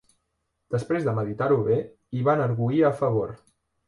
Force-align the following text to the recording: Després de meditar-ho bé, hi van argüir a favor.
Després 0.75 1.03
de 1.07 1.11
meditar-ho 1.19 1.59
bé, 1.67 1.77
hi 2.19 2.23
van 2.29 2.41
argüir 2.47 2.81
a 2.89 2.91
favor. 3.03 3.35